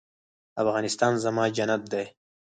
افغانستان 0.61 1.13
زما 1.23 1.43
جنت 1.55 1.81
دی؟ 1.91 2.05